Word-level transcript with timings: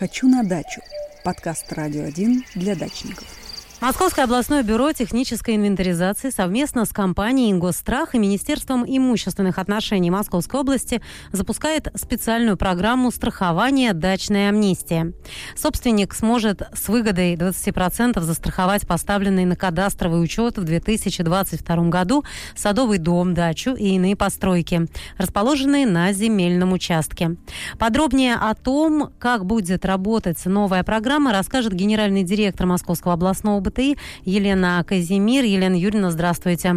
«Хочу 0.00 0.28
на 0.28 0.42
дачу»– 0.42 0.80
подкаст 1.24 1.70
«Радио 1.74 2.04
1» 2.04 2.44
для 2.54 2.74
дачников. 2.74 3.39
Московское 3.80 4.26
областное 4.26 4.62
бюро 4.62 4.92
технической 4.92 5.56
инвентаризации 5.56 6.28
совместно 6.28 6.84
с 6.84 6.90
компанией 6.90 7.50
«Ингосстрах» 7.50 8.14
и 8.14 8.18
Министерством 8.18 8.84
имущественных 8.86 9.58
отношений 9.58 10.10
Московской 10.10 10.60
области 10.60 11.00
запускает 11.32 11.88
специальную 11.94 12.58
программу 12.58 13.10
страхования 13.10 13.94
«Дачная 13.94 14.50
амнистия». 14.50 15.14
Собственник 15.56 16.12
сможет 16.12 16.60
с 16.74 16.88
выгодой 16.88 17.36
20% 17.36 18.20
застраховать 18.20 18.86
поставленный 18.86 19.46
на 19.46 19.56
кадастровый 19.56 20.22
учет 20.22 20.58
в 20.58 20.64
2022 20.64 21.76
году 21.88 22.22
садовый 22.54 22.98
дом, 22.98 23.32
дачу 23.32 23.70
и 23.70 23.94
иные 23.94 24.14
постройки, 24.14 24.88
расположенные 25.16 25.86
на 25.86 26.12
земельном 26.12 26.74
участке. 26.74 27.36
Подробнее 27.78 28.34
о 28.34 28.54
том, 28.54 29.10
как 29.18 29.46
будет 29.46 29.86
работать 29.86 30.44
новая 30.44 30.82
программа, 30.82 31.32
расскажет 31.32 31.72
генеральный 31.72 32.24
директор 32.24 32.66
Московского 32.66 33.14
областного 33.14 33.69
БТИ 33.70 33.96
Елена 34.24 34.84
Казимир. 34.86 35.44
Елена 35.44 35.74
Юрьевна, 35.74 36.10
здравствуйте. 36.10 36.76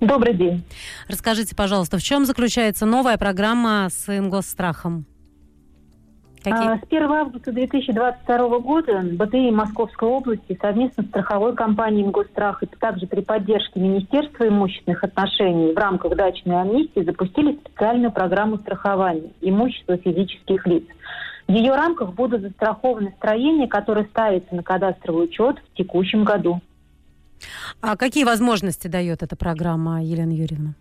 Добрый 0.00 0.34
день. 0.34 0.64
Расскажите, 1.08 1.54
пожалуйста, 1.54 1.98
в 1.98 2.02
чем 2.02 2.24
заключается 2.24 2.86
новая 2.86 3.16
программа 3.18 3.88
с 3.88 4.08
Ингосстрахом? 4.08 5.06
Какие? 6.42 6.76
С 6.76 6.82
1 6.90 7.02
августа 7.04 7.52
2022 7.52 8.58
года 8.58 9.00
БТИ 9.04 9.52
Московской 9.52 10.08
области 10.08 10.58
совместно 10.60 11.04
с 11.04 11.06
страховой 11.06 11.54
компанией 11.54 12.04
«Ингосстрах» 12.04 12.64
и 12.64 12.66
также 12.66 13.06
при 13.06 13.20
поддержке 13.20 13.78
Министерства 13.78 14.48
имущественных 14.48 15.04
отношений 15.04 15.72
в 15.72 15.78
рамках 15.78 16.16
дачной 16.16 16.60
амнистии 16.60 17.04
запустили 17.04 17.60
специальную 17.64 18.10
программу 18.10 18.56
страхования 18.58 19.30
имущества 19.40 19.96
физических 19.98 20.66
лиц. 20.66 20.82
В 21.48 21.52
ее 21.52 21.74
рамках 21.74 22.14
будут 22.14 22.42
застрахованы 22.42 23.12
строения, 23.18 23.68
которые 23.68 24.06
ставятся 24.06 24.54
на 24.54 24.62
кадастровый 24.62 25.24
учет 25.24 25.58
в 25.58 25.76
текущем 25.76 26.24
году. 26.24 26.60
А 27.80 27.96
какие 27.96 28.24
возможности 28.24 28.88
дает 28.88 29.22
эта 29.22 29.36
программа, 29.36 30.02
Елена 30.02 30.32
Юрьевна? 30.32 30.74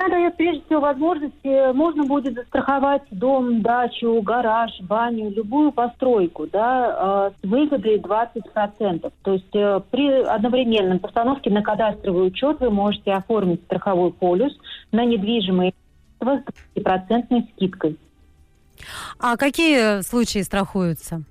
Она 0.00 0.10
дает 0.10 0.36
прежде 0.36 0.64
всего 0.64 0.80
возможности, 0.80 1.72
можно 1.72 2.04
будет 2.04 2.34
застраховать 2.34 3.02
дом, 3.10 3.62
дачу, 3.62 4.22
гараж, 4.22 4.70
баню, 4.82 5.30
любую 5.30 5.72
постройку, 5.72 6.46
да, 6.46 7.32
с 7.32 7.46
выгодой 7.46 7.98
20%. 7.98 9.12
То 9.22 9.32
есть 9.32 9.54
э, 9.56 9.80
при 9.90 10.22
одновременном 10.22 11.00
постановке 11.00 11.50
на 11.50 11.62
кадастровый 11.62 12.28
учет 12.28 12.60
вы 12.60 12.70
можете 12.70 13.12
оформить 13.12 13.62
страховой 13.64 14.12
полюс 14.12 14.56
на 14.92 15.04
недвижимое 15.04 15.72
с 16.20 16.24
20% 16.76 17.48
скидкой. 17.56 17.98
А 19.20 19.36
какие 19.36 20.02
случаи 20.02 20.42
страхуются? 20.42 21.22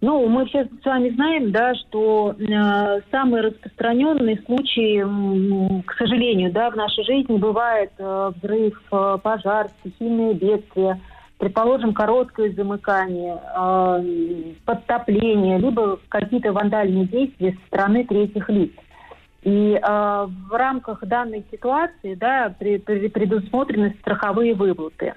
Ну, 0.00 0.28
мы 0.28 0.46
все 0.46 0.64
с 0.64 0.84
вами 0.84 1.10
знаем, 1.10 1.50
да, 1.50 1.74
что 1.74 2.32
э, 2.38 3.00
самые 3.10 3.42
распространенные 3.42 4.40
случаи, 4.46 5.02
э, 5.02 5.82
к 5.84 5.94
сожалению, 5.94 6.52
да, 6.52 6.70
в 6.70 6.76
нашей 6.76 7.02
жизни 7.02 7.36
бывает 7.36 7.90
э, 7.98 8.30
взрыв, 8.36 8.80
э, 8.92 9.18
пожар, 9.20 9.68
стихийные 9.80 10.34
бедствия, 10.34 11.00
предположим, 11.38 11.94
короткое 11.94 12.52
замыкание, 12.52 13.40
э, 13.42 14.52
подтопление, 14.64 15.58
либо 15.58 15.98
какие-то 16.08 16.52
вандальные 16.52 17.06
действия 17.06 17.58
со 17.60 17.66
стороны 17.66 18.04
третьих 18.04 18.48
лиц. 18.48 18.70
И 19.42 19.74
э, 19.74 19.80
в 19.82 20.52
рамках 20.52 21.04
данной 21.04 21.44
ситуации 21.50 22.14
да, 22.14 22.54
при, 22.56 22.78
при, 22.78 23.08
предусмотрены 23.08 23.96
страховые 24.00 24.54
выплаты 24.54 25.14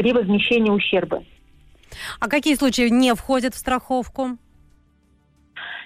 при 0.00 0.14
возмещении 0.14 0.70
ущерба. 0.70 1.22
А 2.20 2.28
какие 2.28 2.54
случаи 2.54 2.88
не 2.88 3.14
входят 3.14 3.54
в 3.54 3.58
страховку? 3.58 4.38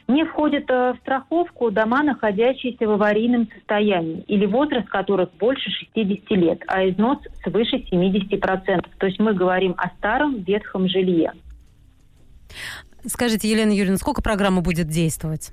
Не 0.06 0.24
входят 0.24 0.70
э, 0.70 0.92
в 0.92 0.98
страховку 1.00 1.72
дома, 1.72 2.04
находящиеся 2.04 2.86
в 2.86 2.92
аварийном 2.92 3.48
состоянии 3.52 4.20
или 4.28 4.46
возраст 4.46 4.86
которых 4.88 5.32
больше 5.32 5.68
60 5.68 6.30
лет, 6.30 6.62
а 6.68 6.88
износ 6.88 7.18
свыше 7.42 7.78
70%. 7.90 8.86
То 8.98 9.06
есть 9.06 9.18
мы 9.18 9.34
говорим 9.34 9.74
о 9.78 9.88
старом 9.98 10.44
ветхом 10.44 10.88
жилье. 10.88 11.32
Скажите, 13.04 13.50
Елена 13.50 13.72
Юрьевна, 13.72 13.96
сколько 13.96 14.22
программа 14.22 14.60
будет 14.60 14.86
действовать? 14.86 15.52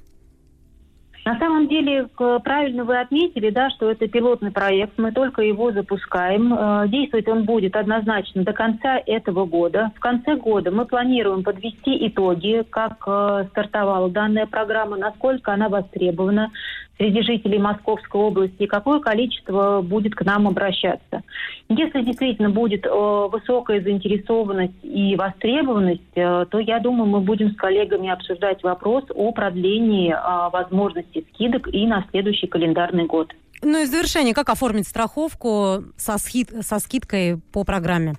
На 1.24 1.38
самом 1.38 1.68
деле, 1.68 2.08
правильно 2.44 2.84
вы 2.84 3.00
отметили, 3.00 3.52
да, 3.52 3.70
что 3.70 3.92
это 3.92 4.08
пилотный 4.08 4.52
проект, 4.52 4.98
мы 4.98 5.12
только 5.12 5.44
его 5.44 5.72
запускаем. 5.72 6.52
Э, 6.52 6.88
действовать 6.88 7.28
он 7.28 7.44
будет 7.44 7.76
однозначно 7.76 8.44
до 8.44 8.54
конца 8.54 9.00
этого 9.06 9.46
года. 9.46 9.92
В 9.96 10.00
конце 10.00 10.36
года 10.36 10.72
мы 10.72 10.86
планируем 10.86 11.44
подвести 11.44 12.08
итоги, 12.08 12.66
как 12.68 13.04
э, 13.06 13.46
стартовала 13.52 14.10
данная 14.10 14.48
программа, 14.48 14.98
насколько 14.98 15.54
она 15.54 15.70
востребована, 15.70 16.50
среди 16.98 17.22
жителей 17.22 17.60
Московской 17.60 18.22
области 18.22 18.64
и 18.64 18.68
какое 18.68 19.00
количество 19.00 19.82
будет 19.82 20.16
к 20.16 20.24
нам 20.24 20.48
обращаться. 20.48 21.22
Если 21.70 22.02
действительно 22.04 22.50
будет 22.50 22.86
э, 22.86 22.90
высокая 23.32 23.82
заинтересованность 23.82 24.84
и 24.84 25.16
востребованность, 25.16 26.02
э, 26.16 26.46
то 26.50 26.60
я 26.60 26.80
думаю, 26.80 27.08
мы 27.08 27.22
будем 27.22 27.52
с 27.52 27.56
коллегами 27.56 28.10
обсуждать 28.10 28.62
вопрос 28.64 29.06
о 29.14 29.32
продлении 29.32 30.12
э, 30.12 30.50
возможности 30.52 31.26
скидок 31.34 31.68
и 31.74 31.88
на 31.88 32.06
следующий 32.12 32.48
календарный 32.48 33.06
год. 33.06 33.34
Ну 33.64 33.82
и 33.82 33.86
в 33.86 33.88
завершение, 33.88 34.34
как 34.34 34.50
оформить 34.50 34.88
страховку 34.88 35.84
со, 35.96 36.18
скид 36.18 36.50
со 36.62 36.80
скидкой 36.80 37.40
по 37.52 37.64
программе? 37.64 38.16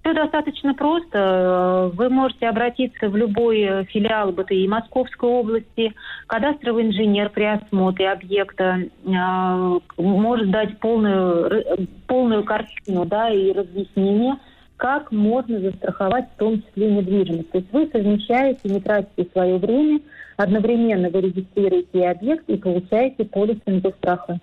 Все 0.00 0.14
достаточно 0.14 0.74
просто. 0.74 1.90
Вы 1.94 2.08
можете 2.08 2.48
обратиться 2.48 3.08
в 3.08 3.16
любой 3.16 3.84
филиал 3.86 4.32
БТИ 4.32 4.66
Московской 4.66 5.28
области. 5.28 5.92
Кадастровый 6.26 6.86
инженер 6.86 7.28
при 7.28 7.44
осмотре 7.44 8.10
объекта 8.10 8.78
э, 8.78 9.80
может 9.98 10.50
дать 10.50 10.78
полную, 10.78 11.88
полную 12.06 12.44
картину 12.44 13.04
да, 13.04 13.28
и 13.28 13.52
разъяснение, 13.52 14.36
как 14.76 15.12
можно 15.12 15.60
застраховать 15.60 16.30
в 16.34 16.38
том 16.38 16.62
числе 16.62 16.90
недвижимость. 16.90 17.50
То 17.50 17.58
есть 17.58 17.70
вы 17.70 17.90
совмещаете, 17.92 18.60
не 18.64 18.80
тратите 18.80 19.30
свое 19.30 19.58
время, 19.58 20.00
одновременно 20.38 21.10
вы 21.10 21.20
регистрируете 21.20 22.08
объект 22.08 22.48
и 22.48 22.56
получаете 22.56 23.26
полис 23.26 23.58
страха. 23.98 24.40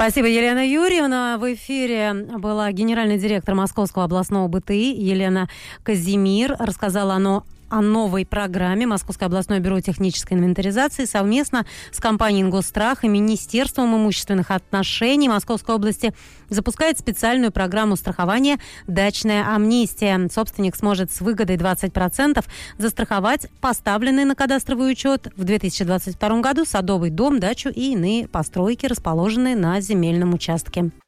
Спасибо, 0.00 0.28
Елена 0.28 0.66
Юрьевна. 0.66 1.36
В 1.36 1.52
эфире 1.52 2.14
была 2.38 2.72
генеральный 2.72 3.18
директор 3.18 3.54
Московского 3.54 4.04
областного 4.04 4.48
БТИ 4.48 4.94
Елена 4.96 5.46
Казимир. 5.82 6.56
Рассказала 6.58 7.16
она 7.16 7.42
о 7.70 7.80
новой 7.80 8.26
программе 8.26 8.86
Московское 8.86 9.26
областное 9.28 9.60
бюро 9.60 9.80
технической 9.80 10.36
инвентаризации 10.36 11.04
совместно 11.04 11.64
с 11.92 12.00
компанией 12.00 12.42
«Ингосстрах» 12.42 13.04
и 13.04 13.08
Министерством 13.08 13.96
имущественных 13.96 14.50
отношений 14.50 15.28
Московской 15.28 15.76
области 15.76 16.12
запускает 16.48 16.98
специальную 16.98 17.52
программу 17.52 17.96
страхования 17.96 18.58
«Дачная 18.86 19.54
амнистия». 19.54 20.28
Собственник 20.30 20.76
сможет 20.76 21.12
с 21.12 21.20
выгодой 21.20 21.56
20% 21.56 22.44
застраховать 22.78 23.46
поставленный 23.60 24.24
на 24.24 24.34
кадастровый 24.34 24.92
учет 24.92 25.28
в 25.36 25.44
2022 25.44 26.40
году 26.40 26.64
садовый 26.64 27.10
дом, 27.10 27.38
дачу 27.38 27.68
и 27.68 27.92
иные 27.92 28.28
постройки, 28.28 28.86
расположенные 28.86 29.56
на 29.56 29.80
земельном 29.80 30.34
участке. 30.34 30.90